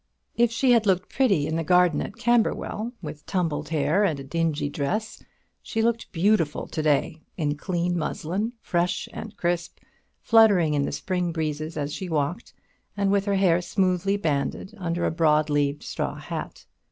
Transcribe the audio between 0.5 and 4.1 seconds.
she had looked pretty in the garden at Camberwell, with tumbled hair